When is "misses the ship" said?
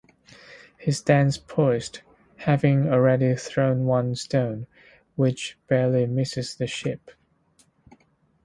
6.07-7.11